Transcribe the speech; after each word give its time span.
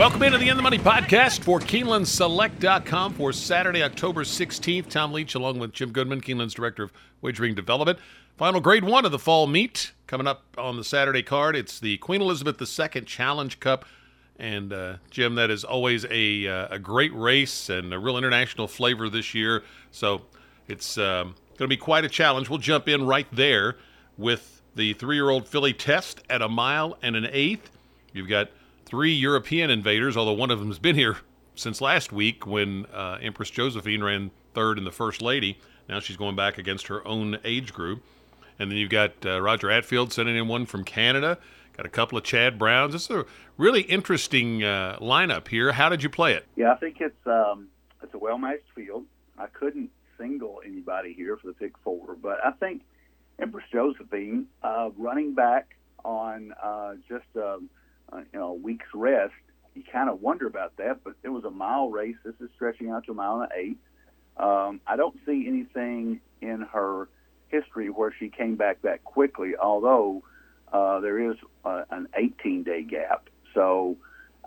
Welcome 0.00 0.22
into 0.22 0.38
the 0.38 0.48
In 0.48 0.56
the 0.56 0.62
Money 0.62 0.78
podcast 0.78 1.40
for 1.40 1.60
KeenelandSelect.com 1.60 3.12
for 3.12 3.34
Saturday, 3.34 3.82
October 3.82 4.24
16th. 4.24 4.88
Tom 4.88 5.12
Leach, 5.12 5.34
along 5.34 5.58
with 5.58 5.74
Jim 5.74 5.92
Goodman, 5.92 6.22
Keeneland's 6.22 6.54
Director 6.54 6.84
of 6.84 6.92
Wagering 7.20 7.54
Development. 7.54 7.98
Final 8.38 8.62
grade 8.62 8.82
one 8.82 9.04
of 9.04 9.12
the 9.12 9.18
fall 9.18 9.46
meet 9.46 9.92
coming 10.06 10.26
up 10.26 10.44
on 10.56 10.78
the 10.78 10.84
Saturday 10.84 11.22
card. 11.22 11.54
It's 11.54 11.78
the 11.78 11.98
Queen 11.98 12.22
Elizabeth 12.22 12.58
II 12.62 13.02
Challenge 13.02 13.60
Cup. 13.60 13.84
And 14.38 14.72
uh, 14.72 14.96
Jim, 15.10 15.34
that 15.34 15.50
is 15.50 15.64
always 15.64 16.06
a, 16.10 16.48
uh, 16.48 16.68
a 16.70 16.78
great 16.78 17.14
race 17.14 17.68
and 17.68 17.92
a 17.92 17.98
real 17.98 18.16
international 18.16 18.68
flavor 18.68 19.10
this 19.10 19.34
year. 19.34 19.64
So 19.90 20.22
it's 20.66 20.96
um, 20.96 21.34
going 21.58 21.68
to 21.68 21.68
be 21.68 21.76
quite 21.76 22.06
a 22.06 22.08
challenge. 22.08 22.48
We'll 22.48 22.58
jump 22.58 22.88
in 22.88 23.06
right 23.06 23.26
there 23.32 23.76
with 24.16 24.62
the 24.74 24.94
three 24.94 25.16
year 25.16 25.28
old 25.28 25.46
filly 25.46 25.74
test 25.74 26.22
at 26.30 26.40
a 26.40 26.48
mile 26.48 26.96
and 27.02 27.16
an 27.16 27.28
eighth. 27.30 27.70
You've 28.14 28.28
got 28.28 28.48
three 28.90 29.12
European 29.12 29.70
invaders, 29.70 30.16
although 30.16 30.32
one 30.32 30.50
of 30.50 30.58
them 30.58 30.68
has 30.68 30.80
been 30.80 30.96
here 30.96 31.18
since 31.54 31.80
last 31.80 32.12
week 32.12 32.44
when 32.44 32.86
uh, 32.86 33.18
Empress 33.22 33.48
Josephine 33.48 34.02
ran 34.02 34.32
third 34.52 34.78
in 34.78 34.84
the 34.84 34.90
First 34.90 35.22
Lady. 35.22 35.58
Now 35.88 36.00
she's 36.00 36.16
going 36.16 36.34
back 36.34 36.58
against 36.58 36.88
her 36.88 37.06
own 37.06 37.38
age 37.44 37.72
group. 37.72 38.02
And 38.58 38.70
then 38.70 38.76
you've 38.76 38.90
got 38.90 39.12
uh, 39.24 39.40
Roger 39.40 39.68
Attfield 39.68 40.12
sending 40.12 40.36
in 40.36 40.48
one 40.48 40.66
from 40.66 40.84
Canada. 40.84 41.38
Got 41.76 41.86
a 41.86 41.88
couple 41.88 42.18
of 42.18 42.24
Chad 42.24 42.58
Browns. 42.58 42.94
It's 42.94 43.08
a 43.08 43.24
really 43.56 43.82
interesting 43.82 44.64
uh, 44.64 44.98
lineup 45.00 45.48
here. 45.48 45.72
How 45.72 45.88
did 45.88 46.02
you 46.02 46.10
play 46.10 46.34
it? 46.34 46.46
Yeah, 46.56 46.72
I 46.72 46.76
think 46.76 46.96
it's 47.00 47.26
um, 47.26 47.68
it's 48.02 48.12
a 48.12 48.18
well 48.18 48.38
matched 48.38 48.64
field. 48.74 49.06
I 49.38 49.46
couldn't 49.46 49.90
single 50.18 50.60
anybody 50.66 51.14
here 51.14 51.36
for 51.36 51.46
the 51.46 51.52
pick 51.54 51.72
four, 51.82 52.16
but 52.20 52.44
I 52.44 52.50
think 52.50 52.82
Empress 53.38 53.64
Josephine 53.72 54.46
uh, 54.62 54.90
running 54.98 55.32
back 55.32 55.76
on 56.04 56.52
uh, 56.62 56.94
just 57.08 57.24
um, 57.36 57.70
uh, 58.12 58.18
you 58.32 58.38
know, 58.38 58.48
a 58.48 58.54
week's 58.54 58.88
rest, 58.94 59.34
you 59.74 59.82
kind 59.90 60.10
of 60.10 60.20
wonder 60.20 60.46
about 60.46 60.76
that. 60.76 61.04
But 61.04 61.14
it 61.22 61.28
was 61.28 61.44
a 61.44 61.50
mile 61.50 61.90
race. 61.90 62.16
This 62.24 62.34
is 62.40 62.50
stretching 62.54 62.90
out 62.90 63.04
to 63.06 63.12
a 63.12 63.14
mile 63.14 63.40
and 63.42 63.52
eight. 63.54 63.78
Um, 64.36 64.80
I 64.86 64.96
don't 64.96 65.16
see 65.26 65.46
anything 65.46 66.20
in 66.40 66.62
her 66.72 67.08
history 67.48 67.90
where 67.90 68.14
she 68.18 68.28
came 68.28 68.56
back 68.56 68.82
that 68.82 69.04
quickly, 69.04 69.52
although 69.60 70.22
uh, 70.72 71.00
there 71.00 71.30
is 71.30 71.36
uh, 71.64 71.82
an 71.90 72.08
18 72.14 72.62
day 72.62 72.82
gap. 72.82 73.28
So 73.54 73.96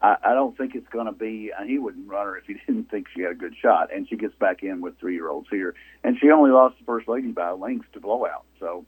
I, 0.02 0.18
I 0.24 0.34
don't 0.34 0.58
think 0.58 0.76
it's 0.76 0.88
going 0.90 1.06
to 1.06 1.12
be, 1.12 1.52
and 1.58 1.70
he 1.70 1.78
wouldn't 1.78 2.08
run 2.08 2.26
her 2.26 2.38
if 2.38 2.46
he 2.46 2.54
didn't 2.68 2.90
think 2.90 3.08
she 3.14 3.22
had 3.22 3.32
a 3.32 3.36
good 3.36 3.56
shot. 3.62 3.94
And 3.94 4.08
she 4.08 4.16
gets 4.16 4.36
back 4.36 4.64
in 4.64 4.82
with 4.82 4.98
three 5.00 5.14
year 5.14 5.30
olds 5.30 5.48
here. 5.52 5.76
And 6.04 6.18
she 6.20 6.32
only 6.32 6.52
lost 6.52 6.78
the 6.80 6.86
first 6.86 7.08
lady 7.08 7.32
by 7.32 7.50
a 7.50 7.56
length 7.56 7.92
to 7.94 8.00
blowout. 8.00 8.46
So 8.60 8.86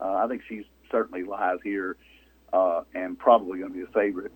uh, 0.00 0.14
I 0.14 0.26
think 0.26 0.42
she's 0.48 0.64
certainly 0.90 1.22
live 1.22 1.62
here 1.62 1.96
uh, 2.52 2.82
and 2.94 3.18
probably 3.18 3.58
going 3.58 3.72
to 3.72 3.78
be 3.78 3.84
a 3.84 3.92
favorite. 3.92 4.32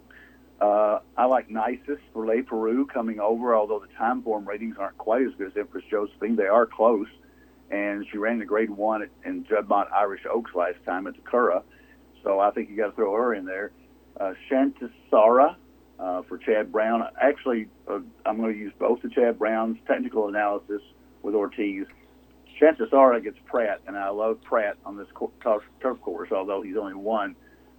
Uh, 0.60 1.00
I 1.16 1.24
like 1.26 1.48
Nisus 1.48 1.98
for 2.12 2.26
Le 2.26 2.42
Peru 2.42 2.86
coming 2.86 3.20
over, 3.20 3.56
although 3.56 3.80
the 3.80 3.92
time 3.98 4.22
form 4.22 4.48
ratings 4.48 4.76
aren't 4.78 4.96
quite 4.98 5.22
as 5.22 5.32
good 5.36 5.48
as 5.48 5.56
Empress 5.56 5.84
Josephine. 5.90 6.36
They 6.36 6.46
are 6.46 6.64
close, 6.64 7.08
and 7.70 8.06
she 8.10 8.18
ran 8.18 8.38
the 8.38 8.44
grade 8.44 8.70
one 8.70 9.02
at, 9.02 9.10
in 9.24 9.44
Juddmonte 9.44 9.92
Irish 9.92 10.22
Oaks 10.30 10.52
last 10.54 10.76
time 10.86 11.06
at 11.06 11.14
the 11.14 11.22
Curragh, 11.22 11.64
so 12.22 12.40
I 12.40 12.50
think 12.50 12.70
you 12.70 12.76
got 12.76 12.90
to 12.90 12.92
throw 12.92 13.12
her 13.14 13.34
in 13.34 13.44
there. 13.44 13.72
Uh, 14.18 14.34
Shantisara 14.48 15.56
uh, 15.98 16.22
for 16.22 16.38
Chad 16.38 16.70
Brown. 16.70 17.02
Actually, 17.20 17.66
uh, 17.88 17.98
I'm 18.24 18.38
going 18.38 18.52
to 18.52 18.58
use 18.58 18.72
both 18.78 19.02
the 19.02 19.08
Chad 19.08 19.38
Browns 19.38 19.76
technical 19.86 20.28
analysis 20.28 20.82
with 21.22 21.34
Ortiz. 21.34 21.86
Shantisara 22.60 23.22
gets 23.22 23.38
Prat, 23.46 23.80
and 23.86 23.96
I 23.96 24.10
love 24.10 24.40
Prat 24.42 24.76
on 24.86 24.96
this 24.96 25.08
turf 25.42 26.00
course, 26.00 26.30
although 26.30 26.62
he's 26.62 26.76
only 26.76 26.94
won 26.94 27.34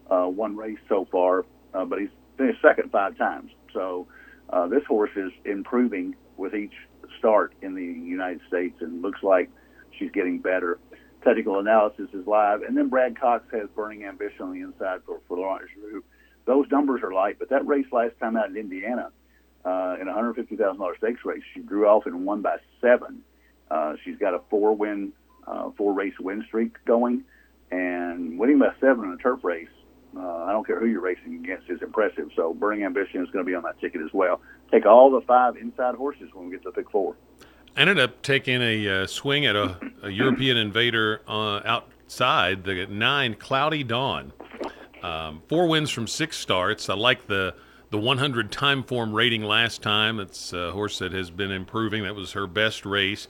uh, 0.10 0.26
one 0.26 0.56
race 0.56 0.80
so 0.88 1.08
far, 1.12 1.46
uh, 1.74 1.86
but 1.86 2.00
he's 2.00 2.10
finished 2.38 2.62
second 2.62 2.92
five 2.92 3.18
times. 3.18 3.52
So 3.74 4.08
uh, 4.50 4.68
this 4.68 4.84
horse 4.88 5.12
is 5.16 5.32
improving 5.46 6.16
with 6.38 6.54
each 6.54 6.74
start 7.18 7.54
in 7.62 7.76
the 7.76 7.84
United 7.84 8.42
States 8.48 8.76
and 8.82 9.02
looks 9.02 9.24
like 9.24 9.50
she's 9.98 10.12
getting 10.12 10.40
better. 10.40 10.80
Technical 11.24 11.60
analysis 11.60 12.08
is 12.14 12.28
live. 12.28 12.62
And 12.62 12.78
then 12.78 12.90
Brad 12.90 13.20
Cox 13.20 13.46
has 13.52 13.68
Burning 13.76 14.06
Ambition 14.06 14.42
on 14.42 14.54
the 14.54 14.62
inside 14.62 15.02
for, 15.06 15.22
for 15.28 15.38
Laurent 15.38 15.64
Geroux. 15.64 16.02
Those 16.46 16.70
numbers 16.70 17.02
are 17.02 17.12
light, 17.12 17.38
but 17.40 17.50
that 17.50 17.66
race 17.66 17.88
last 17.92 18.14
time 18.20 18.38
out 18.38 18.50
in 18.50 18.58
Indiana, 18.58 19.10
uh, 19.66 19.96
in 20.00 20.08
a 20.08 20.14
$150,000 20.14 20.98
stakes 20.98 21.26
race, 21.26 21.42
she 21.54 21.62
drew 21.62 21.88
off 21.88 22.06
and 22.06 22.26
won 22.26 22.42
by 22.42 22.58
seven. 22.80 23.22
Uh, 23.72 23.96
she's 24.04 24.18
got 24.18 24.36
a 24.36 24.42
four 24.52 24.76
win, 24.76 25.12
uh, 25.48 25.72
four 25.76 25.94
race 25.94 26.14
win 26.20 26.44
streak 26.48 26.76
going, 26.86 27.24
and 27.72 28.38
winning 28.38 28.60
by 28.60 28.72
seven 28.80 29.06
in 29.06 29.12
a 29.14 29.18
turf 29.18 29.44
race 29.44 29.68
uh, 30.18 30.46
I 30.46 30.52
don't 30.52 30.66
care 30.66 30.80
who 30.80 30.86
you're 30.86 31.02
racing 31.02 31.36
against 31.36 31.70
is 31.70 31.82
impressive. 31.82 32.30
So 32.36 32.54
Burning 32.54 32.86
Ambition 32.86 33.22
is 33.24 33.30
going 33.32 33.46
to 33.46 33.50
be 33.50 33.56
on 33.56 33.64
that 33.64 33.80
ticket 33.80 34.02
as 34.02 34.14
well. 34.14 34.42
Take 34.72 34.86
all 34.86 35.12
the 35.12 35.22
five 35.22 35.58
inside 35.58 35.96
horses 35.96 36.30
when 36.34 36.46
we 36.46 36.52
get 36.52 36.64
to 36.64 36.72
pick 36.72 36.90
four. 36.90 37.16
Ended 37.76 38.00
up 38.00 38.22
taking 38.22 38.62
a 38.62 39.04
uh, 39.04 39.08
swing 39.08 39.46
at 39.46 39.56
a, 39.56 39.78
a 40.04 40.10
European 40.10 40.56
invader 40.56 41.22
uh, 41.28 41.60
outside 41.66 42.64
the 42.64 42.88
nine 42.88 43.36
Cloudy 43.36 43.84
Dawn. 43.84 44.32
Um, 45.04 45.42
four 45.50 45.68
wins 45.68 45.92
from 45.92 46.08
six 46.08 46.38
starts. 46.38 46.90
I 46.90 46.94
like 46.96 47.28
the 47.28 47.54
the 47.92 47.98
100 48.00 48.52
time 48.52 48.84
form 48.84 49.14
rating 49.14 49.44
last 49.44 49.82
time. 49.82 50.20
It's 50.20 50.54
a 50.54 50.72
horse 50.72 51.00
that 51.00 51.12
has 51.12 51.30
been 51.30 51.52
improving. 51.52 52.04
That 52.04 52.16
was 52.16 52.32
her 52.32 52.48
best 52.48 52.86
race. 52.86 53.28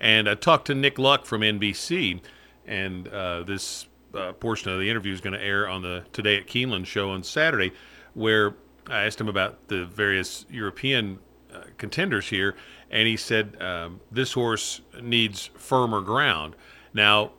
And 0.00 0.28
I 0.28 0.34
talked 0.34 0.66
to 0.68 0.74
Nick 0.74 0.98
Luck 0.98 1.26
from 1.26 1.42
NBC, 1.42 2.20
and 2.66 3.06
uh, 3.08 3.42
this 3.42 3.86
uh, 4.14 4.32
portion 4.34 4.70
of 4.70 4.78
the 4.78 4.88
interview 4.88 5.12
is 5.12 5.20
going 5.20 5.32
to 5.38 5.42
air 5.42 5.68
on 5.68 5.82
the 5.82 6.04
Today 6.12 6.36
at 6.36 6.46
Keeneland 6.46 6.86
show 6.86 7.10
on 7.10 7.22
Saturday, 7.22 7.72
where 8.14 8.54
I 8.88 9.04
asked 9.04 9.20
him 9.20 9.28
about 9.28 9.68
the 9.68 9.84
various 9.84 10.46
European 10.50 11.18
uh, 11.52 11.62
contenders 11.78 12.28
here, 12.28 12.54
and 12.90 13.06
he 13.08 13.16
said 13.16 13.60
um, 13.60 14.00
this 14.10 14.32
horse 14.32 14.80
needs 15.00 15.50
firmer 15.56 16.00
ground. 16.00 16.54
Now, 16.92 17.32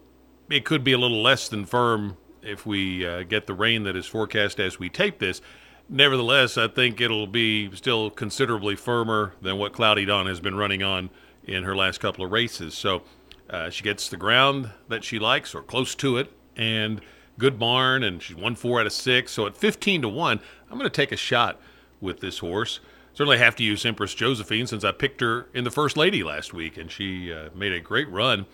it 0.49 0.65
could 0.65 0.83
be 0.83 0.93
a 0.93 0.97
little 0.97 1.21
less 1.21 1.47
than 1.47 1.65
firm 1.65 2.17
if 2.41 2.65
we 2.65 3.05
uh, 3.05 3.23
get 3.23 3.47
the 3.47 3.53
rain 3.53 3.83
that 3.83 3.95
is 3.95 4.05
forecast 4.05 4.59
as 4.59 4.79
we 4.79 4.89
tape 4.89 5.19
this. 5.19 5.41
Nevertheless, 5.87 6.57
I 6.57 6.67
think 6.67 6.99
it'll 6.99 7.27
be 7.27 7.73
still 7.75 8.09
considerably 8.09 8.75
firmer 8.75 9.33
than 9.41 9.57
what 9.57 9.73
Cloudy 9.73 10.05
Dawn 10.05 10.25
has 10.27 10.39
been 10.39 10.55
running 10.55 10.81
on 10.81 11.09
in 11.43 11.63
her 11.63 11.75
last 11.75 11.99
couple 11.99 12.25
of 12.25 12.31
races. 12.31 12.73
So 12.73 13.03
uh, 13.49 13.69
she 13.69 13.83
gets 13.83 14.09
the 14.09 14.17
ground 14.17 14.71
that 14.87 15.03
she 15.03 15.19
likes 15.19 15.53
or 15.53 15.61
close 15.61 15.93
to 15.95 16.17
it 16.17 16.31
and 16.55 17.01
good 17.37 17.59
barn, 17.59 18.03
and 18.03 18.21
she's 18.21 18.35
won 18.35 18.55
four 18.55 18.79
out 18.79 18.85
of 18.85 18.93
six. 18.93 19.31
So 19.31 19.45
at 19.45 19.57
15 19.57 20.03
to 20.03 20.09
1, 20.09 20.39
I'm 20.69 20.77
going 20.77 20.89
to 20.89 20.95
take 20.95 21.11
a 21.11 21.17
shot 21.17 21.59
with 22.01 22.19
this 22.19 22.39
horse. 22.39 22.79
Certainly 23.13 23.37
have 23.37 23.55
to 23.57 23.63
use 23.63 23.85
Empress 23.85 24.13
Josephine 24.13 24.67
since 24.67 24.83
I 24.83 24.91
picked 24.91 25.21
her 25.21 25.47
in 25.53 25.63
the 25.63 25.71
First 25.71 25.95
Lady 25.95 26.23
last 26.23 26.53
week, 26.53 26.77
and 26.77 26.91
she 26.91 27.31
uh, 27.31 27.49
made 27.55 27.71
a 27.71 27.79
great 27.79 28.09
run 28.09 28.45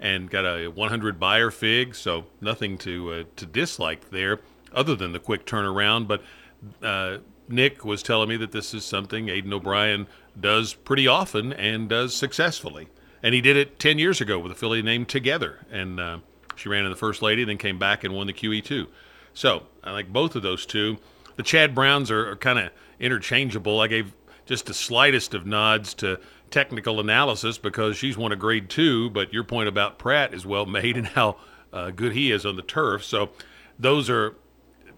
and 0.00 0.30
got 0.30 0.44
a 0.44 0.68
100 0.68 1.20
Beyer 1.20 1.50
fig, 1.50 1.94
so 1.94 2.26
nothing 2.40 2.78
to 2.78 3.12
uh, 3.12 3.24
to 3.36 3.46
dislike 3.46 4.10
there 4.10 4.40
other 4.72 4.94
than 4.94 5.12
the 5.12 5.18
quick 5.18 5.46
turnaround. 5.46 6.08
But 6.08 6.22
uh, 6.82 7.18
Nick 7.48 7.84
was 7.84 8.02
telling 8.02 8.28
me 8.28 8.36
that 8.36 8.52
this 8.52 8.74
is 8.74 8.84
something 8.84 9.28
Aidan 9.28 9.52
O'Brien 9.52 10.06
does 10.38 10.74
pretty 10.74 11.06
often 11.06 11.52
and 11.52 11.88
does 11.88 12.14
successfully. 12.14 12.88
And 13.22 13.34
he 13.34 13.40
did 13.40 13.56
it 13.56 13.78
10 13.78 13.98
years 13.98 14.20
ago 14.20 14.38
with 14.38 14.52
a 14.52 14.54
filly 14.54 14.82
named 14.82 15.08
Together. 15.08 15.66
And 15.70 15.98
uh, 15.98 16.18
she 16.58 16.68
ran 16.68 16.84
in 16.84 16.90
the 16.90 16.96
First 16.96 17.22
Lady, 17.22 17.44
then 17.44 17.58
came 17.58 17.78
back 17.78 18.04
and 18.04 18.14
won 18.14 18.26
the 18.26 18.32
QE2. 18.32 18.86
So 19.34 19.64
I 19.84 19.92
like 19.92 20.12
both 20.12 20.34
of 20.36 20.42
those 20.42 20.66
two. 20.66 20.98
The 21.36 21.42
Chad 21.42 21.74
Browns 21.74 22.10
are, 22.10 22.30
are 22.30 22.36
kind 22.36 22.58
of 22.58 22.70
interchangeable. 22.98 23.80
I 23.80 23.86
gave 23.86 24.12
just 24.46 24.66
the 24.66 24.74
slightest 24.74 25.34
of 25.34 25.46
nods 25.46 25.94
to 25.94 26.18
technical 26.50 27.00
analysis 27.00 27.58
because 27.58 27.96
she's 27.96 28.16
won 28.16 28.32
a 28.32 28.36
grade 28.36 28.68
two, 28.68 29.10
but 29.10 29.32
your 29.32 29.44
point 29.44 29.68
about 29.68 29.98
Prat 29.98 30.34
is 30.34 30.46
well 30.46 30.66
made 30.66 30.96
and 30.98 31.06
how 31.06 31.36
uh, 31.72 31.90
good 31.90 32.12
he 32.12 32.32
is 32.32 32.44
on 32.44 32.56
the 32.56 32.62
turf. 32.62 33.04
So 33.04 33.30
those 33.78 34.10
are, 34.10 34.34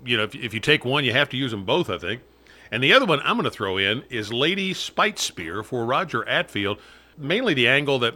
you 0.05 0.17
know, 0.17 0.23
if, 0.23 0.35
if 0.35 0.55
you 0.55 0.61
take 0.61 0.85
one, 0.85 1.05
you 1.05 1.13
have 1.13 1.29
to 1.31 1.37
use 1.37 1.51
them 1.51 1.65
both, 1.65 1.91
I 1.91 1.99
think. 1.99 2.23
And 2.71 2.83
the 2.83 2.93
other 2.93 3.07
one 3.07 3.21
I'm 3.25 3.37
going 3.37 3.45
to 3.45 3.51
throw 3.51 3.79
in 3.79 4.05
is 4.09 4.33
Lady 4.33 4.73
Speightspeare 4.73 5.65
for 5.65 5.85
Roger 5.85 6.23
Attfield, 6.23 6.79
mainly 7.19 7.53
the 7.53 7.67
angle 7.67 7.99
that 7.99 8.15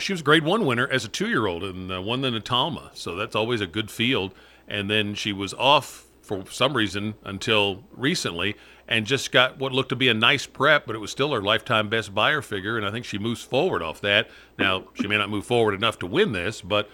she 0.00 0.12
was 0.12 0.20
a 0.20 0.24
grade 0.24 0.44
one 0.44 0.66
winner 0.66 0.88
as 0.88 1.04
a 1.04 1.08
two 1.08 1.28
year 1.28 1.46
old 1.46 1.64
and 1.64 1.92
uh, 1.92 2.00
won 2.02 2.20
the 2.20 2.30
Natalma. 2.30 2.90
So 2.94 3.16
that's 3.16 3.36
always 3.36 3.60
a 3.60 3.66
good 3.66 3.90
field. 3.90 4.34
And 4.68 4.90
then 4.90 5.14
she 5.14 5.32
was 5.32 5.54
off 5.54 6.06
for 6.22 6.44
some 6.50 6.76
reason 6.76 7.14
until 7.24 7.82
recently 7.92 8.56
and 8.86 9.06
just 9.06 9.30
got 9.32 9.58
what 9.58 9.72
looked 9.72 9.88
to 9.90 9.96
be 9.96 10.08
a 10.08 10.14
nice 10.14 10.46
prep, 10.46 10.86
but 10.86 10.96
it 10.96 10.98
was 10.98 11.10
still 11.10 11.32
her 11.32 11.40
lifetime 11.40 11.88
best 11.88 12.14
Beyer 12.14 12.42
figure. 12.42 12.76
And 12.76 12.86
I 12.86 12.90
think 12.90 13.04
she 13.04 13.18
moves 13.18 13.42
forward 13.42 13.82
off 13.82 14.00
that. 14.00 14.28
Now, 14.58 14.84
she 14.94 15.06
may 15.06 15.16
not 15.16 15.30
move 15.30 15.46
forward 15.46 15.74
enough 15.74 15.98
to 16.00 16.06
win 16.06 16.32
this, 16.32 16.60
but 16.60 16.88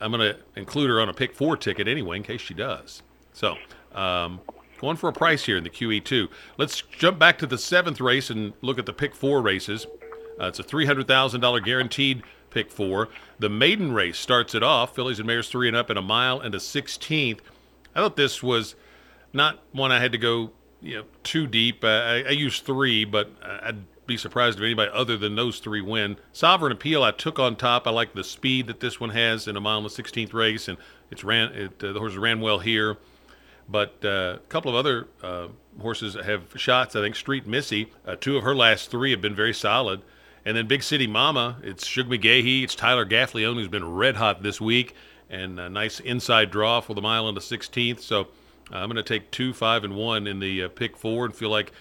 I'm 0.00 0.12
going 0.12 0.34
to 0.34 0.38
include 0.56 0.90
her 0.90 1.00
on 1.00 1.08
a 1.08 1.14
pick 1.14 1.34
four 1.34 1.56
ticket 1.56 1.86
anyway 1.86 2.16
in 2.16 2.22
case 2.22 2.40
she 2.40 2.54
does. 2.54 3.02
So, 3.32 3.56
um, 3.94 4.40
going 4.80 4.96
for 4.96 5.08
a 5.08 5.12
price 5.12 5.44
here 5.44 5.56
in 5.56 5.64
the 5.64 5.70
QE2. 5.70 6.28
Let's 6.58 6.82
jump 6.82 7.18
back 7.18 7.38
to 7.38 7.46
the 7.46 7.56
seventh 7.58 8.00
race 8.00 8.30
and 8.30 8.52
look 8.62 8.78
at 8.78 8.86
the 8.86 8.92
pick 8.92 9.14
four 9.14 9.40
races. 9.40 9.86
Uh, 10.40 10.46
it's 10.46 10.58
a 10.58 10.64
$300,000 10.64 11.64
guaranteed 11.64 12.22
pick 12.52 12.70
four. 12.70 13.08
The 13.38 13.48
maiden 13.48 13.92
race 13.92 14.18
starts 14.18 14.54
it 14.54 14.62
off. 14.62 14.94
Fillies 14.94 15.18
and 15.18 15.26
Mares 15.26 15.48
three 15.48 15.68
and 15.68 15.76
up 15.76 15.90
in 15.90 15.96
a 15.96 16.02
mile 16.02 16.40
and 16.40 16.54
a 16.54 16.58
16th. 16.58 17.40
I 17.94 18.00
thought 18.00 18.16
this 18.16 18.42
was 18.42 18.74
not 19.32 19.60
one 19.72 19.92
I 19.92 20.00
had 20.00 20.12
to 20.12 20.18
go 20.18 20.52
you 20.80 20.98
know, 20.98 21.04
too 21.22 21.46
deep. 21.46 21.84
I, 21.84 22.22
I 22.22 22.30
use 22.30 22.60
three, 22.60 23.04
but 23.04 23.30
I'd 23.42 23.84
be 24.06 24.16
surprised 24.16 24.58
if 24.58 24.64
anybody 24.64 24.90
other 24.92 25.16
than 25.16 25.36
those 25.36 25.60
three 25.60 25.80
win. 25.80 26.16
Sovereign 26.32 26.72
Appeal, 26.72 27.02
I 27.02 27.12
took 27.12 27.38
on 27.38 27.56
top. 27.56 27.86
I 27.86 27.90
like 27.90 28.14
the 28.14 28.24
speed 28.24 28.66
that 28.66 28.80
this 28.80 28.98
one 29.00 29.10
has 29.10 29.46
in 29.46 29.56
a 29.56 29.60
mile 29.60 29.78
and 29.78 29.86
a 29.86 29.90
16th 29.90 30.34
race, 30.34 30.68
and 30.68 30.76
it's 31.10 31.24
ran. 31.24 31.52
It, 31.52 31.84
uh, 31.84 31.92
the 31.92 31.98
horse 31.98 32.16
ran 32.16 32.40
well 32.40 32.58
here. 32.58 32.96
But 33.68 34.04
uh, 34.04 34.36
a 34.36 34.46
couple 34.48 34.70
of 34.70 34.76
other 34.76 35.06
uh, 35.22 35.48
horses 35.80 36.14
have 36.14 36.42
shots. 36.56 36.96
I 36.96 37.00
think 37.00 37.14
Street 37.14 37.46
Missy, 37.46 37.90
uh, 38.06 38.16
two 38.16 38.36
of 38.36 38.42
her 38.42 38.54
last 38.54 38.90
three 38.90 39.12
have 39.12 39.20
been 39.20 39.36
very 39.36 39.54
solid. 39.54 40.02
And 40.44 40.56
then 40.56 40.66
Big 40.66 40.82
City 40.82 41.06
Mama, 41.06 41.58
it's 41.62 41.86
Shug 41.86 42.06
McGaughey, 42.08 42.64
it's 42.64 42.74
Tyler 42.74 43.06
Gaffalione, 43.06 43.54
who's 43.54 43.68
been 43.68 43.94
red 43.94 44.16
hot 44.16 44.42
this 44.42 44.60
week, 44.60 44.94
and 45.30 45.58
a 45.60 45.70
nice 45.70 46.00
inside 46.00 46.50
draw 46.50 46.80
for 46.80 46.94
the 46.94 47.00
mile 47.00 47.26
on 47.26 47.34
the 47.34 47.40
16th. 47.40 48.00
So 48.00 48.22
uh, 48.72 48.76
I'm 48.76 48.88
going 48.88 48.96
to 48.96 49.02
take 49.02 49.30
two, 49.30 49.52
five, 49.52 49.84
and 49.84 49.94
one 49.94 50.26
in 50.26 50.40
the 50.40 50.64
uh, 50.64 50.68
pick 50.68 50.96
four 50.96 51.24
and 51.24 51.34
feel 51.34 51.50
like 51.50 51.72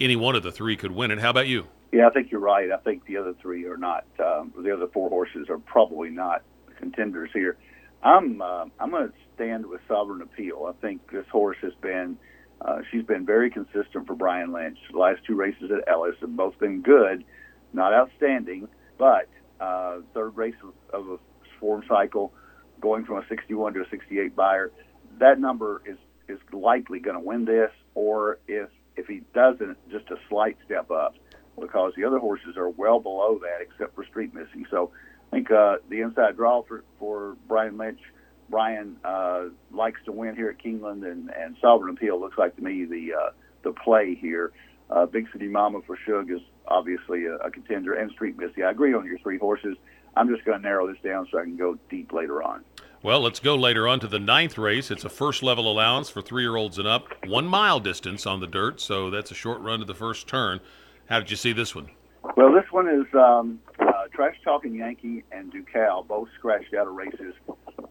any 0.00 0.16
one 0.16 0.34
of 0.34 0.42
the 0.42 0.50
three 0.50 0.76
could 0.76 0.90
win 0.90 1.10
it. 1.10 1.20
How 1.20 1.30
about 1.30 1.46
you? 1.46 1.66
Yeah, 1.92 2.06
I 2.06 2.10
think 2.10 2.30
you're 2.30 2.40
right. 2.40 2.70
I 2.70 2.76
think 2.78 3.06
the 3.06 3.16
other 3.16 3.34
three 3.40 3.64
are 3.66 3.76
not. 3.76 4.04
Um, 4.18 4.52
the 4.58 4.74
other 4.74 4.88
four 4.88 5.08
horses 5.08 5.48
are 5.48 5.58
probably 5.58 6.10
not 6.10 6.42
contenders 6.76 7.30
here. 7.32 7.56
I'm 8.02 8.42
uh, 8.42 8.66
I'm 8.78 8.90
going 8.90 9.08
to 9.08 9.14
stand 9.34 9.66
with 9.66 9.80
Sovereign 9.88 10.22
Appeal. 10.22 10.66
I 10.68 10.80
think 10.80 11.10
this 11.10 11.26
horse 11.32 11.56
has 11.62 11.72
been 11.80 12.18
uh, 12.60 12.80
she's 12.90 13.04
been 13.04 13.24
very 13.24 13.50
consistent 13.50 14.06
for 14.06 14.14
Brian 14.14 14.52
Lynch. 14.52 14.78
The 14.90 14.98
last 14.98 15.24
two 15.24 15.34
races 15.34 15.70
at 15.70 15.88
Ellis 15.88 16.16
have 16.20 16.36
both 16.36 16.58
been 16.58 16.82
good, 16.82 17.24
not 17.72 17.92
outstanding, 17.92 18.68
but 18.98 19.28
uh, 19.60 19.98
third 20.14 20.36
race 20.36 20.54
of, 20.62 21.00
of 21.00 21.10
a 21.10 21.18
form 21.60 21.82
cycle, 21.88 22.32
going 22.80 23.04
from 23.04 23.18
a 23.18 23.26
61 23.28 23.74
to 23.74 23.80
a 23.80 23.88
68 23.90 24.34
Beyer, 24.36 24.70
That 25.18 25.40
number 25.40 25.82
is 25.84 25.96
is 26.28 26.38
likely 26.52 27.00
going 27.00 27.16
to 27.16 27.24
win 27.24 27.44
this, 27.44 27.70
or 27.94 28.38
if 28.46 28.68
if 28.96 29.06
he 29.06 29.22
doesn't, 29.34 29.76
just 29.90 30.10
a 30.10 30.16
slight 30.28 30.56
step 30.64 30.90
up, 30.90 31.14
because 31.58 31.92
the 31.96 32.04
other 32.04 32.18
horses 32.18 32.56
are 32.56 32.68
well 32.68 33.00
below 33.00 33.40
that, 33.40 33.62
except 33.62 33.94
for 33.94 34.04
Street 34.04 34.34
Missy. 34.34 34.66
So 34.70 34.90
I 35.32 35.36
think 35.36 35.50
uh, 35.50 35.76
the 35.88 36.00
inside 36.00 36.36
draw 36.36 36.62
for 36.62 36.84
for 36.98 37.36
Brian 37.46 37.76
Lynch. 37.78 38.00
Brian 38.50 38.96
uh, 39.04 39.44
likes 39.70 40.00
to 40.06 40.12
win 40.12 40.34
here 40.34 40.48
at 40.48 40.58
Keeneland, 40.58 41.04
and, 41.10 41.30
and 41.30 41.56
Sovereign 41.60 41.94
Appeal 41.94 42.18
looks 42.18 42.38
like 42.38 42.56
to 42.56 42.62
me 42.62 42.84
the 42.84 43.14
uh, 43.14 43.30
the 43.62 43.72
play 43.72 44.14
here. 44.14 44.52
Uh, 44.90 45.06
Big 45.06 45.26
City 45.32 45.48
Mama 45.48 45.80
for 45.86 45.98
Shug 46.06 46.30
is 46.30 46.40
obviously 46.66 47.26
a, 47.26 47.36
a 47.36 47.50
contender, 47.50 47.94
and 47.94 48.10
Street 48.12 48.38
Missy. 48.38 48.62
I 48.62 48.70
agree 48.70 48.94
on 48.94 49.04
your 49.04 49.18
three 49.18 49.38
horses. 49.38 49.76
I'm 50.16 50.28
just 50.28 50.44
going 50.44 50.58
to 50.58 50.62
narrow 50.62 50.86
this 50.86 51.00
down 51.02 51.28
so 51.30 51.38
I 51.38 51.42
can 51.42 51.56
go 51.56 51.78
deep 51.90 52.12
later 52.12 52.42
on. 52.42 52.64
Well, 53.02 53.20
let's 53.20 53.38
go 53.38 53.54
later 53.54 53.86
on 53.86 54.00
to 54.00 54.08
the 54.08 54.18
ninth 54.18 54.58
race. 54.58 54.90
It's 54.90 55.04
a 55.04 55.08
first 55.08 55.42
level 55.42 55.70
allowance 55.70 56.10
for 56.10 56.20
three 56.20 56.42
year 56.42 56.56
olds 56.56 56.78
and 56.78 56.88
up, 56.88 57.06
one 57.26 57.46
mile 57.46 57.78
distance 57.78 58.26
on 58.26 58.40
the 58.40 58.46
dirt, 58.46 58.80
so 58.80 59.08
that's 59.08 59.30
a 59.30 59.34
short 59.34 59.60
run 59.60 59.78
to 59.78 59.84
the 59.84 59.94
first 59.94 60.26
turn. 60.26 60.58
How 61.08 61.20
did 61.20 61.30
you 61.30 61.36
see 61.36 61.52
this 61.52 61.74
one? 61.74 61.90
Well, 62.36 62.52
this 62.52 62.64
one 62.72 62.88
is 62.88 63.06
um, 63.14 63.60
uh, 63.78 64.08
Trash 64.12 64.36
Talking 64.42 64.74
Yankee 64.74 65.22
and 65.30 65.52
Ducal 65.52 66.04
both 66.08 66.28
scratched 66.36 66.74
out 66.74 66.88
of 66.88 66.94
races 66.94 67.34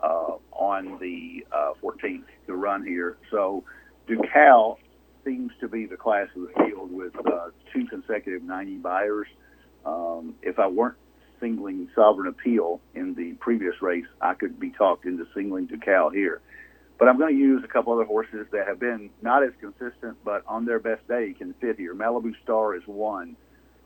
uh, 0.03 0.35
on 0.51 0.99
the 0.99 1.45
uh, 1.51 1.73
14th 1.81 2.25
to 2.47 2.55
run 2.55 2.85
here. 2.85 3.17
So 3.31 3.63
Ducal 4.07 4.77
seems 5.23 5.51
to 5.59 5.67
be 5.67 5.85
the 5.85 5.97
class 5.97 6.27
of 6.35 6.43
the 6.43 6.53
field 6.65 6.91
with 6.91 7.13
uh, 7.25 7.49
two 7.73 7.85
consecutive 7.87 8.43
90 8.43 8.77
Beyers. 8.77 9.27
Um, 9.85 10.35
if 10.41 10.59
I 10.59 10.67
weren't 10.67 10.97
singling 11.39 11.89
Sovereign 11.95 12.27
Appeal 12.27 12.81
in 12.95 13.13
the 13.13 13.33
previous 13.33 13.81
race, 13.81 14.05
I 14.21 14.33
could 14.33 14.59
be 14.59 14.71
talked 14.71 15.05
into 15.05 15.25
singling 15.33 15.67
Ducal 15.67 16.09
here. 16.09 16.41
But 16.97 17.07
I'm 17.07 17.17
going 17.17 17.33
to 17.35 17.39
use 17.39 17.63
a 17.63 17.67
couple 17.67 17.93
other 17.93 18.05
horses 18.05 18.47
that 18.51 18.67
have 18.67 18.79
been 18.79 19.11
not 19.21 19.43
as 19.43 19.51
consistent, 19.59 20.17
but 20.23 20.43
on 20.47 20.65
their 20.65 20.79
best 20.79 21.07
day 21.07 21.33
can 21.37 21.53
fit 21.55 21.77
here. 21.77 21.93
Malibu 21.93 22.33
Star 22.43 22.75
is 22.75 22.81
one 22.87 23.35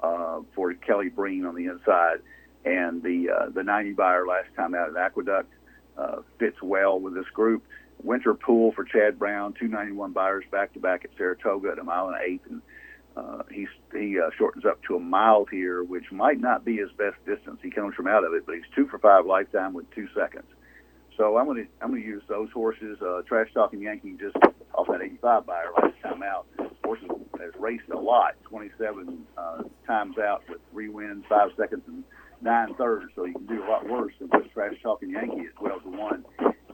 uh, 0.01 0.42
for 0.56 0.74
Kelly 0.75 1.10
Breen 1.10 1.45
on 1.45 1.56
the 1.56 1.66
inside, 1.66 2.19
and 2.63 3.04
the 3.04 3.30
uh, 3.30 3.50
the 3.50 3.63
90 3.63 3.94
Beyer 3.94 4.25
last 4.25 4.48
time 4.56 4.74
out 4.74 4.89
at 4.89 4.95
Aqueduct 4.95 5.51
uh, 6.01 6.21
fits 6.39 6.62
well 6.62 7.00
with 7.00 7.13
this 7.13 7.27
group. 7.33 7.63
Winter 8.03 8.33
Pool 8.33 8.71
for 8.71 8.83
Chad 8.83 9.19
Brown, 9.19 9.53
291 9.53 10.12
Beyers 10.12 10.44
back 10.51 10.74
to 10.74 10.80
back 10.80 11.06
at 11.06 11.12
Saratoga 11.18 11.69
at 11.71 11.80
a 11.80 11.83
mile 11.83 12.07
and 12.07 12.15
an 12.15 12.21
eighth, 12.25 12.45
and 12.50 12.62
uh, 13.15 13.44
he's, 13.51 13.68
he 13.94 14.18
uh, 14.19 14.30
shortens 14.38 14.65
up 14.65 14.81
to 14.83 14.95
a 14.95 15.00
mile 15.00 15.45
here, 15.45 15.83
which 15.83 16.12
might 16.12 16.39
not 16.39 16.65
be 16.65 16.77
his 16.77 16.89
best 16.98 17.18
distance. 17.25 17.59
He 17.62 17.69
comes 17.69 17.94
from 17.94 18.07
out 18.07 18.24
of 18.24 18.33
it, 18.33 18.45
but 18.45 18.56
he's 18.56 18.63
two 18.75 18.88
for 18.88 18.98
five 18.98 19.25
lifetime 19.25 19.74
with 19.74 19.89
two 19.92 20.07
seconds. 20.15 20.48
So 21.18 21.38
I'm 21.38 21.45
going 21.45 21.65
to 21.65 21.69
I'm 21.81 21.89
going 21.92 22.01
to 22.01 22.07
use 22.07 22.24
those 22.27 22.50
horses. 22.51 22.98
Uh, 23.01 23.21
Trash 23.27 23.50
Talking 23.53 23.81
Yankee 23.81 24.15
just 24.19 24.36
off 24.74 24.88
that 24.88 25.01
85 25.01 25.45
Beyer 25.45 25.71
last 25.81 26.01
time 26.01 26.24
out. 26.24 26.48
Horses 26.83 27.09
has 27.39 27.51
raced 27.59 27.89
a 27.94 27.98
lot, 27.98 28.36
27 28.45 29.25
uh, 29.38 29.63
times 29.86 30.18
out 30.18 30.44
with 30.50 30.59
three 30.71 30.89
wins, 30.89 31.24
five 31.27 31.50
seconds, 31.57 31.83
and 31.88 32.03
nine 32.42 32.74
thirds. 32.76 33.12
So 33.16 33.26
you 33.26 33.34
can 33.34 33.46
do 33.46 33.64
a 33.64 33.68
lot 33.68 33.88
worse 33.88 34.14
than 34.20 34.30
just 34.32 34.54
Trash 34.54 34.76
Talking 34.82 35.12
Yankee 35.12 35.48
at 35.48 35.56
12 35.56 35.84
to 35.84 35.90
one 35.90 36.26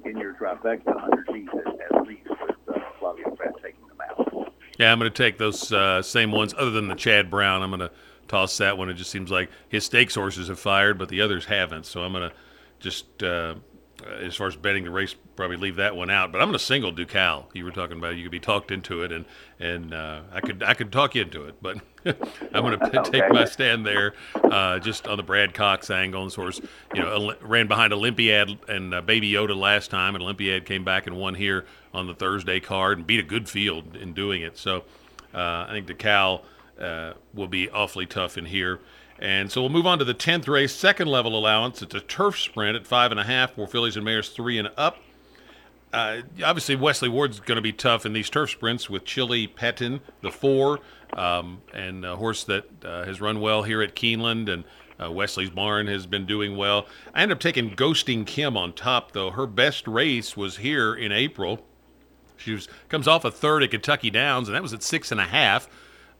in 0.05 0.17
your 0.17 0.33
trifecta, 0.33 0.85
100 0.85 1.27
G's 1.31 1.47
at, 1.91 2.07
least 2.07 2.29
with 2.29 2.55
uh, 2.69 2.79
Flavien 2.99 3.35
Prat 3.35 3.53
taking 3.61 3.85
them 3.87 3.97
out. 4.09 4.53
Yeah, 4.77 4.91
I'm 4.91 4.99
going 4.99 5.11
to 5.11 5.23
take 5.23 5.37
those 5.37 5.71
uh, 5.71 6.01
same 6.01 6.31
ones, 6.31 6.53
other 6.57 6.71
than 6.71 6.87
the 6.87 6.95
Chad 6.95 7.29
Brown. 7.29 7.61
I'm 7.61 7.71
going 7.71 7.79
to 7.81 7.91
toss 8.27 8.57
that 8.57 8.77
one. 8.77 8.89
It 8.89 8.93
just 8.93 9.11
seems 9.11 9.31
like 9.31 9.49
his 9.67 9.85
stakes 9.85 10.15
horses 10.15 10.47
have 10.47 10.59
fired, 10.59 10.97
but 10.97 11.09
the 11.09 11.21
others 11.21 11.45
haven't. 11.45 11.85
So 11.85 12.03
I'm 12.03 12.13
going 12.13 12.29
to 12.29 12.35
just, 12.79 13.23
uh, 13.23 13.55
as 14.21 14.35
far 14.35 14.47
as 14.47 14.55
betting 14.55 14.83
the 14.83 14.89
race, 14.91 15.15
probably 15.35 15.57
leave 15.57 15.75
that 15.77 15.95
one 15.95 16.09
out. 16.09 16.31
But 16.31 16.41
I'm 16.41 16.47
going 16.47 16.57
to 16.57 16.63
single 16.63 16.91
Ducal. 16.91 17.49
You 17.53 17.65
were 17.65 17.71
talking 17.71 17.97
about 17.97 18.15
you 18.15 18.23
could 18.23 18.31
be 18.31 18.39
talked 18.39 18.71
into 18.71 19.03
it, 19.03 19.11
and 19.11 19.25
and 19.59 19.93
uh, 19.93 20.21
I 20.33 20.41
could 20.41 20.63
I 20.63 20.73
could 20.73 20.91
talk 20.91 21.15
you 21.15 21.23
into 21.23 21.43
it, 21.45 21.55
but 21.61 21.77
I'm 22.05 22.63
going 22.63 22.79
to 22.79 22.99
Okay. 22.99 23.19
take 23.21 23.31
my 23.31 23.45
stand 23.45 23.85
there, 23.85 24.13
uh, 24.35 24.79
just 24.79 25.07
on 25.07 25.17
the 25.17 25.23
Brad 25.23 25.53
Cox 25.53 25.89
angle. 25.89 26.23
And 26.23 26.33
horse, 26.33 26.59
you 26.93 27.01
know, 27.01 27.33
ran 27.41 27.67
behind 27.67 27.93
Olympiad 27.93 28.57
and 28.67 28.93
uh, 28.93 29.01
Baby 29.01 29.31
Yoda 29.31 29.55
last 29.55 29.91
time, 29.91 30.15
and 30.15 30.23
Olympiad 30.23 30.65
came 30.65 30.83
back 30.83 31.07
and 31.07 31.17
won 31.17 31.35
here 31.35 31.65
on 31.93 32.07
the 32.07 32.13
Thursday 32.13 32.59
card 32.59 32.97
and 32.99 33.07
beat 33.07 33.19
a 33.19 33.23
good 33.23 33.47
field 33.49 33.95
in 33.95 34.13
doing 34.13 34.41
it. 34.41 34.57
So 34.57 34.83
uh, 35.33 35.65
I 35.67 35.69
think 35.71 35.87
Ducal 35.87 36.43
uh, 36.79 37.13
will 37.33 37.47
be 37.47 37.69
awfully 37.69 38.05
tough 38.05 38.37
in 38.37 38.45
here. 38.45 38.79
And 39.19 39.51
so 39.51 39.61
we'll 39.61 39.69
move 39.69 39.87
on 39.87 39.97
to 39.99 40.05
the 40.05 40.13
10th 40.13 40.47
race, 40.47 40.75
second 40.75 41.07
level 41.07 41.37
allowance. 41.37 41.81
It's 41.81 41.95
a 41.95 41.99
turf 41.99 42.39
sprint 42.39 42.75
at 42.75 42.85
five 42.85 43.11
and 43.11 43.19
a 43.19 43.23
half 43.23 43.55
for 43.55 43.67
fillies 43.67 43.95
and 43.95 44.05
mares 44.05 44.29
three 44.29 44.57
and 44.57 44.69
up. 44.77 44.97
Uh, 45.91 46.21
obviously, 46.43 46.75
Wesley 46.75 47.09
Ward's 47.09 47.39
going 47.39 47.55
to 47.55 47.61
be 47.61 47.71
tough 47.71 48.05
in 48.05 48.13
these 48.13 48.29
turf 48.29 48.51
sprints 48.51 48.89
with 48.89 49.05
Chili 49.05 49.47
Petin, 49.47 50.01
the 50.21 50.31
four, 50.31 50.79
um, 51.13 51.61
and 51.73 52.05
a 52.05 52.15
horse 52.17 52.43
that 52.43 52.65
uh, 52.85 53.05
has 53.05 53.21
run 53.21 53.39
well 53.39 53.63
here 53.63 53.81
at 53.81 53.95
Keeneland, 53.95 54.49
and 54.51 54.63
uh, 55.01 55.11
Wesley's 55.11 55.49
Barn 55.49 55.87
has 55.87 56.05
been 56.05 56.25
doing 56.25 56.57
well. 56.57 56.87
I 57.13 57.21
ended 57.21 57.37
up 57.37 57.41
taking 57.41 57.71
Ghosting 57.75 58.25
Kim 58.25 58.57
on 58.57 58.73
top, 58.73 59.13
though. 59.13 59.31
Her 59.31 59.47
best 59.47 59.87
race 59.87 60.35
was 60.35 60.57
here 60.57 60.93
in 60.93 61.11
April. 61.11 61.65
She 62.35 62.51
was, 62.51 62.67
comes 62.89 63.07
off 63.07 63.25
a 63.25 63.31
third 63.31 63.63
at 63.63 63.71
Kentucky 63.71 64.09
Downs, 64.09 64.47
and 64.47 64.55
that 64.55 64.61
was 64.61 64.73
at 64.73 64.83
six 64.83 65.11
and 65.11 65.21
a 65.21 65.25
half. 65.25 65.69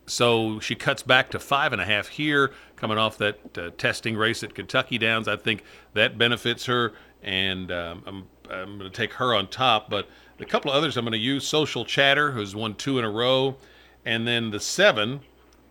So 0.08 0.62
she 0.62 0.74
cuts 0.74 1.04
back 1.04 1.30
to 1.32 1.40
five 1.40 1.74
and 1.74 1.82
a 1.82 1.86
half 1.86 2.08
here, 2.08 2.52
coming 2.78 2.98
off 2.98 3.18
that 3.18 3.58
uh, 3.58 3.72
testing 3.78 4.16
race 4.16 4.42
at 4.42 4.56
Kentucky 4.56 4.98
Downs. 4.98 5.28
I 5.28 5.36
think 5.36 5.64
that 5.94 6.18
benefits 6.18 6.66
her, 6.66 6.94
and 7.22 7.70
um, 7.72 8.04
I'm, 8.08 8.28
I'm 8.50 8.78
going 8.78 8.90
to 8.90 8.96
take 8.96 9.14
her 9.14 9.36
on 9.36 9.50
top. 9.50 9.90
But 9.90 10.08
a 10.40 10.46
couple 10.46 10.72
of 10.72 10.78
others 10.78 10.96
I'm 10.96 11.04
going 11.04 11.12
to 11.12 11.18
use 11.18 11.46
Social 11.46 11.84
Chatter, 11.84 12.32
who's 12.32 12.56
won 12.56 12.76
two 12.76 12.98
in 12.98 13.04
a 13.04 13.10
row, 13.10 13.58
and 14.06 14.26
then 14.26 14.50
the 14.50 14.62
seven, 14.62 15.20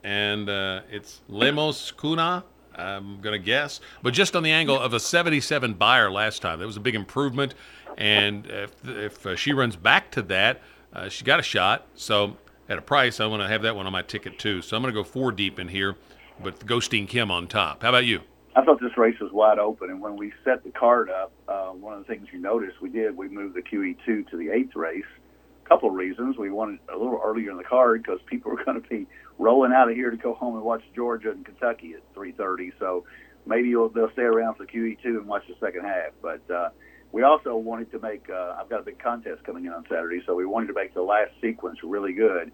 and 0.04 0.50
uh, 0.50 0.82
it's 0.90 1.22
Lemos 1.28 1.92
Cunha. 1.96 2.44
I'm 2.74 3.22
going 3.22 3.32
to 3.32 3.42
guess, 3.42 3.80
but 4.02 4.12
just 4.12 4.36
on 4.36 4.42
the 4.42 4.50
angle 4.50 4.78
of 4.78 4.92
a 4.92 5.00
77 5.00 5.72
Beyer 5.74 6.10
last 6.10 6.42
time, 6.42 6.58
that 6.58 6.66
was 6.66 6.76
a 6.76 6.80
big 6.80 6.94
improvement. 6.94 7.54
And 7.96 8.46
if, 8.48 8.86
if 8.86 9.24
uh, 9.24 9.34
she 9.34 9.54
runs 9.54 9.76
back 9.76 10.10
to 10.10 10.20
that, 10.22 10.60
uh, 10.92 11.08
she 11.08 11.24
got 11.24 11.40
a 11.40 11.42
shot. 11.42 11.86
So 11.94 12.36
at 12.68 12.78
a 12.78 12.82
price, 12.82 13.20
I 13.20 13.26
want 13.26 13.42
to 13.42 13.48
have 13.48 13.62
that 13.62 13.76
one 13.76 13.86
on 13.86 13.92
my 13.92 14.02
ticket 14.02 14.38
too. 14.38 14.62
So 14.62 14.76
I'm 14.76 14.82
going 14.82 14.92
to 14.92 15.00
go 15.00 15.04
four 15.04 15.32
deep 15.32 15.58
in 15.58 15.68
here, 15.68 15.96
but 16.42 16.60
Ghosting 16.60 17.08
Kim 17.08 17.30
on 17.30 17.46
top. 17.46 17.82
How 17.82 17.90
about 17.90 18.04
you? 18.04 18.20
I 18.54 18.64
thought 18.64 18.80
this 18.80 18.96
race 18.96 19.18
was 19.20 19.32
wide 19.32 19.58
open, 19.58 19.90
and 19.90 20.00
when 20.00 20.16
we 20.16 20.32
set 20.42 20.64
the 20.64 20.70
card 20.70 21.10
up, 21.10 21.30
uh, 21.46 21.66
one 21.66 21.92
of 21.92 21.98
the 21.98 22.06
things 22.06 22.28
you 22.32 22.38
noticed 22.38 22.80
we 22.80 22.88
did, 22.88 23.14
we 23.14 23.28
moved 23.28 23.54
the 23.54 23.60
QE2 23.60 24.30
to 24.30 24.36
the 24.36 24.50
eighth 24.50 24.74
race. 24.74 25.04
A 25.66 25.68
couple 25.68 25.90
of 25.90 25.94
reasons. 25.94 26.38
We 26.38 26.50
wanted 26.50 26.78
a 26.88 26.96
little 26.96 27.20
earlier 27.22 27.50
in 27.50 27.58
the 27.58 27.64
card 27.64 28.02
because 28.02 28.18
people 28.26 28.50
were 28.52 28.64
going 28.64 28.80
to 28.80 28.88
be 28.88 29.06
rolling 29.38 29.72
out 29.72 29.90
of 29.90 29.94
here 29.94 30.10
to 30.10 30.16
go 30.16 30.32
home 30.32 30.54
and 30.54 30.64
watch 30.64 30.82
Georgia 30.94 31.32
and 31.32 31.44
Kentucky 31.44 31.94
at 31.94 32.14
3:30. 32.14 32.72
So 32.78 33.04
maybe 33.44 33.72
they'll 33.72 34.10
stay 34.12 34.22
around 34.22 34.54
for 34.54 34.64
QE2 34.64 35.04
and 35.04 35.26
watch 35.26 35.42
the 35.48 35.56
second 35.60 35.84
half. 35.84 36.12
But 36.22 36.50
uh, 36.50 36.70
we 37.12 37.22
also 37.22 37.56
wanted 37.56 37.90
to 37.92 37.98
make. 37.98 38.28
Uh, 38.30 38.56
I've 38.58 38.68
got 38.68 38.80
a 38.80 38.84
big 38.84 38.98
contest 38.98 39.44
coming 39.44 39.64
in 39.64 39.72
on 39.72 39.84
Saturday, 39.88 40.20
so 40.26 40.34
we 40.34 40.46
wanted 40.46 40.68
to 40.68 40.74
make 40.74 40.94
the 40.94 41.02
last 41.02 41.30
sequence 41.40 41.78
really 41.82 42.12
good. 42.12 42.52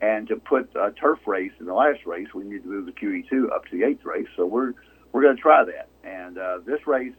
And 0.00 0.28
to 0.28 0.36
put 0.36 0.70
a 0.74 0.90
turf 0.92 1.20
race 1.26 1.52
in 1.60 1.66
the 1.66 1.74
last 1.74 2.04
race, 2.04 2.28
we 2.34 2.44
need 2.44 2.62
to 2.62 2.68
move 2.68 2.86
the 2.86 2.92
QE2 2.92 3.52
up 3.54 3.64
to 3.66 3.76
the 3.78 3.84
eighth 3.84 4.04
race. 4.04 4.26
So 4.36 4.46
we're 4.46 4.74
we're 5.12 5.22
going 5.22 5.36
to 5.36 5.42
try 5.42 5.64
that. 5.64 5.88
And 6.02 6.38
uh, 6.38 6.58
this 6.66 6.86
race 6.86 7.14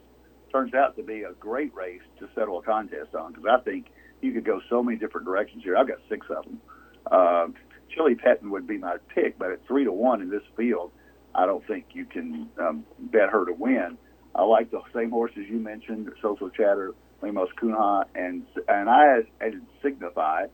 turns 0.52 0.74
out 0.74 0.96
to 0.98 1.04
be 1.04 1.24
a 1.24 1.34
great 1.40 1.74
race 1.74 2.02
to 2.20 2.30
settle 2.36 2.60
a 2.60 2.62
contest 2.62 3.16
on 3.16 3.32
because 3.32 3.46
I 3.50 3.62
think 3.64 3.88
you 4.22 4.34
could 4.34 4.46
go 4.46 4.62
so 4.70 4.84
many 4.84 4.98
different 4.98 5.26
directions 5.26 5.64
here. 5.64 5.78
I've 5.78 5.88
got 5.88 5.98
six 6.10 6.28
of 6.30 6.46
them. 6.46 6.62
Uh, 7.10 7.48
Chili 7.94 8.16
Petin 8.16 8.50
would 8.50 8.68
be 8.68 8.78
my 8.78 8.98
pick, 9.14 9.38
but 9.38 9.52
at 9.52 9.66
three 9.68 9.84
to 9.86 9.92
one 9.92 10.22
in 10.22 10.30
this 10.30 10.44
field, 10.58 10.92
I 11.34 11.46
don't 11.46 11.66
think 11.68 11.88
you 11.94 12.06
can 12.06 12.50
um, 12.60 12.86
bet 13.00 13.30
her 13.30 13.46
to 13.46 13.54
win. 13.54 13.98
I 14.36 14.44
like 14.44 14.70
the 14.70 14.82
same 14.94 15.12
horses 15.12 15.46
you 15.50 15.60
mentioned, 15.60 16.12
Social 16.22 16.50
Chatter, 16.50 16.94
Lemos 17.22 17.48
Cunha, 17.60 18.06
and 18.16 18.44
and 18.68 18.90
I 18.90 19.22
added 19.40 19.66
Signify 19.82 20.48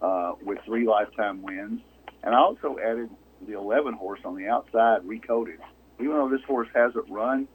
uh, 0.00 0.32
with 0.42 0.58
three 0.64 0.86
lifetime 0.86 1.42
wins, 1.42 1.80
and 2.22 2.34
I 2.34 2.38
also 2.38 2.76
added 2.82 3.10
the 3.46 3.54
11 3.58 3.94
horse 3.94 4.20
on 4.24 4.36
the 4.36 4.46
outside, 4.46 5.02
Recoded. 5.02 5.58
Even 5.98 6.12
though 6.12 6.28
this 6.28 6.44
horse 6.46 6.68
hasn't 6.74 7.08
run 7.10 7.48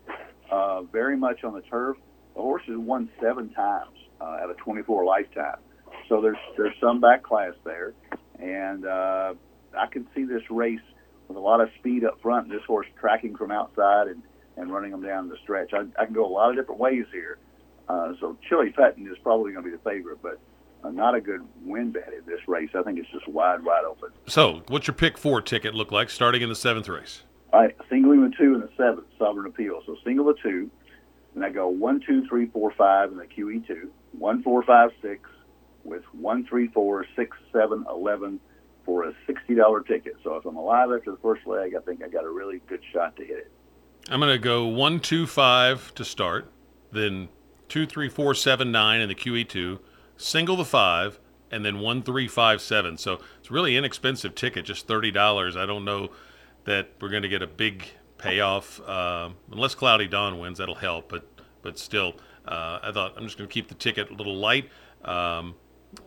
uh, 0.51 0.81
very 0.83 1.15
much 1.15 1.43
on 1.43 1.53
the 1.53 1.61
turf, 1.61 1.97
the 2.35 2.41
horse 2.41 2.63
has 2.67 2.77
won 2.77 3.09
seven 3.21 3.49
times 3.53 3.97
uh, 4.19 4.39
at 4.43 4.49
a 4.49 4.55
24 4.55 5.05
lifetime. 5.05 5.59
So 6.09 6.21
there's 6.21 6.37
there's 6.57 6.75
some 6.81 6.99
back 6.99 7.23
class 7.23 7.53
there, 7.63 7.93
and 8.39 8.85
uh, 8.85 9.33
I 9.77 9.87
can 9.89 10.05
see 10.13 10.25
this 10.25 10.43
race 10.49 10.79
with 11.29 11.37
a 11.37 11.39
lot 11.39 11.61
of 11.61 11.69
speed 11.79 12.03
up 12.03 12.21
front. 12.21 12.49
This 12.49 12.63
horse 12.67 12.87
tracking 12.99 13.37
from 13.37 13.51
outside 13.51 14.07
and 14.07 14.21
and 14.57 14.71
running 14.71 14.91
them 14.91 15.01
down 15.01 15.29
the 15.29 15.37
stretch. 15.43 15.73
I, 15.73 15.83
I 15.99 16.05
can 16.05 16.13
go 16.13 16.25
a 16.25 16.27
lot 16.27 16.49
of 16.49 16.55
different 16.55 16.79
ways 16.79 17.05
here. 17.11 17.37
Uh, 17.89 18.13
so 18.19 18.37
Chili 18.47 18.71
Petin 18.71 19.09
is 19.11 19.17
probably 19.23 19.51
going 19.51 19.65
to 19.65 19.71
be 19.71 19.75
the 19.75 19.89
favorite, 19.89 20.19
but 20.21 20.39
uh, 20.83 20.89
not 20.89 21.15
a 21.15 21.21
good 21.21 21.41
win 21.63 21.91
bet 21.91 22.13
in 22.17 22.25
this 22.25 22.47
race. 22.47 22.69
I 22.73 22.83
think 22.83 22.99
it's 22.99 23.09
just 23.11 23.27
wide, 23.27 23.63
wide 23.63 23.83
open. 23.85 24.09
So, 24.27 24.63
what's 24.67 24.87
your 24.87 24.95
pick 24.95 25.17
four 25.17 25.41
ticket 25.41 25.75
look 25.75 25.91
like 25.91 26.09
starting 26.09 26.41
in 26.41 26.49
the 26.49 26.55
seventh 26.55 26.87
race? 26.87 27.23
All 27.53 27.61
right, 27.61 27.75
singling 27.89 28.21
the 28.29 28.35
two 28.35 28.55
in 28.55 28.61
the 28.61 28.69
seventh, 28.77 29.07
Sovereign 29.19 29.45
Appeal. 29.45 29.81
So 29.85 29.97
single 30.05 30.25
the 30.25 30.35
two, 30.41 30.71
and 31.35 31.43
I 31.43 31.49
go 31.49 31.67
one, 31.67 31.99
two, 31.99 32.25
three, 32.27 32.47
four, 32.47 32.71
five 32.77 33.11
in 33.11 33.17
the 33.17 33.25
QE 33.25 33.65
two, 33.67 33.91
one, 34.13 34.41
four, 34.41 34.63
five, 34.63 34.91
six, 35.01 35.29
with 35.83 36.03
one, 36.13 36.45
three, 36.45 36.67
four, 36.69 37.05
six, 37.15 37.35
seven, 37.51 37.85
eleven 37.89 38.39
for 38.85 39.03
a 39.03 39.13
sixty 39.27 39.53
dollar 39.53 39.81
ticket. 39.81 40.15
So 40.23 40.35
if 40.35 40.45
I'm 40.45 40.55
alive 40.55 40.89
after 40.95 41.11
the 41.11 41.17
first 41.17 41.45
leg, 41.45 41.73
I 41.75 41.81
think 41.81 42.01
I 42.03 42.07
got 42.07 42.23
a 42.23 42.29
really 42.29 42.61
good 42.67 42.81
shot 42.93 43.17
to 43.17 43.25
hit 43.25 43.37
it. 43.37 43.51
I'm 44.09 44.19
going 44.19 44.33
to 44.33 44.39
go 44.39 44.65
one, 44.65 44.99
two, 44.99 45.27
five 45.27 45.93
to 45.95 46.03
start, 46.03 46.51
then 46.91 47.29
two, 47.69 47.85
three, 47.85 48.09
four, 48.09 48.33
seven, 48.33 48.71
nine 48.71 48.99
in 48.99 49.09
the 49.09 49.15
QE2, 49.15 49.79
single 50.17 50.55
the 50.55 50.65
five, 50.65 51.19
and 51.51 51.63
then 51.63 51.79
one, 51.79 52.01
three, 52.01 52.27
five, 52.27 52.61
seven. 52.61 52.97
So 52.97 53.19
it's 53.39 53.51
really 53.51 53.77
inexpensive 53.77 54.35
ticket, 54.35 54.65
just 54.65 54.87
thirty 54.87 55.11
dollars. 55.11 55.55
I 55.55 55.65
don't 55.65 55.85
know 55.85 56.09
that 56.65 56.89
we're 56.99 57.09
going 57.09 57.23
to 57.23 57.29
get 57.29 57.41
a 57.41 57.47
big 57.47 57.85
payoff 58.17 58.79
uh, 58.87 59.29
unless 59.51 59.75
Cloudy 59.75 60.07
Dawn 60.07 60.39
wins. 60.39 60.57
That'll 60.57 60.75
help, 60.75 61.09
but 61.09 61.27
but 61.61 61.77
still, 61.77 62.15
uh, 62.47 62.79
I 62.81 62.91
thought 62.91 63.13
I'm 63.17 63.23
just 63.23 63.37
going 63.37 63.47
to 63.47 63.53
keep 63.53 63.67
the 63.67 63.75
ticket 63.75 64.09
a 64.09 64.13
little 64.13 64.35
light 64.35 64.69
um, 65.03 65.55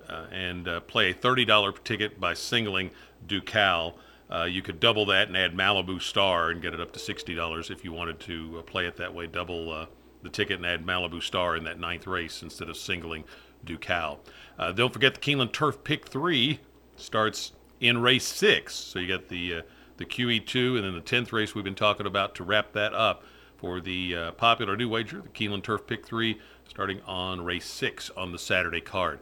uh, 0.09 0.27
and 0.33 0.67
uh, 0.67 0.81
play 0.81 1.11
a 1.11 1.15
thirty 1.15 1.45
dollar 1.45 1.73
ticket 1.73 2.19
by 2.19 2.35
singling 2.35 2.91
Ducal. 3.27 3.99
Uh, 4.31 4.45
you 4.45 4.63
could 4.63 4.81
double 4.81 5.07
that 5.07 5.29
and 5.29 5.37
add 5.37 5.55
Malibu 5.55 6.01
Star 6.01 6.51
and 6.51 6.63
get 6.63 6.75
it 6.75 6.81
up 6.81 6.93
to 6.93 6.99
sixty 6.99 7.35
dollars 7.35 7.71
if 7.71 7.85
you 7.85 7.93
wanted 7.93 8.21
to 8.21 8.57
uh, 8.59 8.63
play 8.63 8.87
it 8.87 8.97
that 8.97 9.15
way. 9.15 9.27
Double 9.27 9.71
uh, 9.71 9.87
the 10.23 10.31
ticket 10.31 10.57
and 10.57 10.67
add 10.67 10.85
Malibu 10.85 11.23
Star 11.23 11.57
in 11.57 11.65
that 11.65 11.79
ninth 11.79 12.07
race 12.07 12.43
instead 12.43 12.69
of 12.69 12.77
singling 12.77 13.25
Ducal. 13.65 14.21
Uh, 14.59 14.73
don't 14.73 14.93
forget 14.93 15.15
the 15.15 15.21
Keeneland 15.21 15.53
Turf 15.53 15.85
Pick 15.85 16.07
Three 16.09 16.61
starts 16.97 17.53
in 17.81 18.01
race 18.01 18.27
six. 18.27 18.75
So 18.75 18.99
you 18.99 19.09
got 19.09 19.29
the 19.29 19.57
uh, 19.57 19.63
the 19.97 20.05
QE2 20.05 20.77
and 20.77 20.85
then 20.85 20.95
the 20.95 21.01
tenth 21.01 21.33
race 21.33 21.55
we've 21.55 21.65
been 21.65 21.75
talking 21.75 22.07
about 22.07 22.35
to 22.37 22.45
wrap 22.45 22.73
that 22.73 22.95
up 22.95 23.23
for 23.57 23.81
the 23.81 24.17
uh, 24.17 24.33
popular 24.33 24.77
new 24.77 24.89
wager, 24.89 25.21
the 25.21 25.29
Keeneland 25.29 25.63
Turf 25.63 25.87
Pick 25.87 26.05
Three, 26.05 26.41
starting 26.67 27.01
on 27.03 27.45
race 27.45 27.67
six 27.67 28.11
on 28.17 28.33
the 28.33 28.39
Saturday 28.39 28.81
card. 28.81 29.21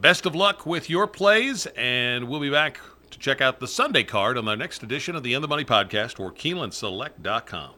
best 0.00 0.24
of 0.24 0.34
luck 0.34 0.64
with 0.64 0.88
your 0.88 1.06
plays, 1.06 1.66
and 1.76 2.28
we'll 2.28 2.40
be 2.40 2.50
back 2.50 2.80
to 3.10 3.18
check 3.18 3.40
out 3.40 3.60
the 3.60 3.68
Sunday 3.68 4.04
card 4.04 4.36
on 4.38 4.48
our 4.48 4.56
next 4.56 4.82
edition 4.82 5.14
of 5.16 5.22
the 5.22 5.34
In 5.34 5.42
the 5.42 5.48
Money 5.48 5.64
podcast 5.64 6.18
or 6.18 6.32
KeenelandSelect.com. 6.32 7.70